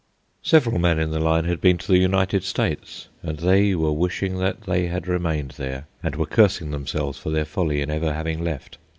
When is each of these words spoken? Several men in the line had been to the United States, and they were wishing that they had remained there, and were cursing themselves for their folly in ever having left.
Several 0.41 0.79
men 0.79 0.97
in 0.97 1.11
the 1.11 1.19
line 1.19 1.45
had 1.45 1.61
been 1.61 1.77
to 1.77 1.85
the 1.91 1.99
United 1.99 2.43
States, 2.43 3.07
and 3.21 3.37
they 3.37 3.75
were 3.75 3.91
wishing 3.91 4.39
that 4.39 4.61
they 4.63 4.87
had 4.87 5.07
remained 5.07 5.51
there, 5.57 5.85
and 6.01 6.15
were 6.15 6.25
cursing 6.25 6.71
themselves 6.71 7.19
for 7.19 7.29
their 7.29 7.45
folly 7.45 7.81
in 7.81 7.91
ever 7.91 8.11
having 8.11 8.43
left. 8.43 8.79